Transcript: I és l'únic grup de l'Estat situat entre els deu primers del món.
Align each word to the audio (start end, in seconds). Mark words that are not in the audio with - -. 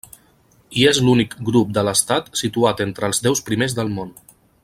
I 0.83 0.87
és 0.91 0.99
l'únic 1.07 1.35
grup 1.49 1.75
de 1.79 1.83
l'Estat 1.89 2.33
situat 2.43 2.83
entre 2.89 3.09
els 3.11 3.23
deu 3.27 3.39
primers 3.51 3.77
del 3.83 3.97
món. 4.01 4.11